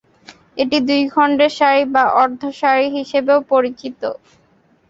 [0.57, 4.01] এটি "দুই খণ্ডের শাড়ি" বা "অর্ধ শাড়ি" হিসাবেও পরিচিত।